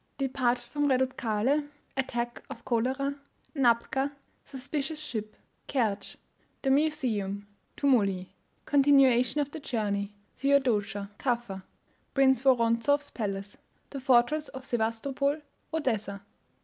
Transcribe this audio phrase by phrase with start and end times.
[0.17, 1.65] DEPARTURE FROM REDUTKALE
[1.95, 3.13] ATTACK OF CHOLERA
[3.55, 4.11] ANAPKA
[4.43, 5.35] SUSPICIOUS SHIP
[5.67, 6.17] KERTSCH
[6.63, 7.45] THE MUSEUM
[7.77, 8.31] TUMULI
[8.65, 11.61] CONTINUATION OF THE JOURNEY THEODOSIA (CAFFA)
[12.15, 13.57] PRINCE WORONZOFF'S PALACE
[13.91, 15.41] THE FORTRESS OF SEWASTOPOL
[15.71, 16.21] ODESSA.